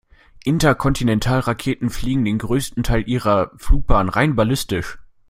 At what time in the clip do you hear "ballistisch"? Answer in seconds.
4.35-4.97